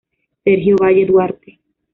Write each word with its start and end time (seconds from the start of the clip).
Sergio 0.43 0.77
Valle 0.79 1.05
Duarte. 1.05 1.59